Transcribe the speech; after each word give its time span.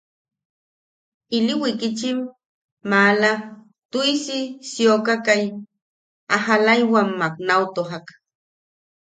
Ili 1.37 1.53
wikitchim 1.61 2.19
maala 2.89 3.31
tuʼisi 3.91 4.37
siokakai 4.69 5.45
a 6.35 6.37
jalaʼiwam 6.45 7.09
nau 7.47 7.63
tojak. 7.75 8.05